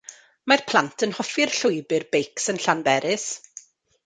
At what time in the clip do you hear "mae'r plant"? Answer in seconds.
0.51-1.05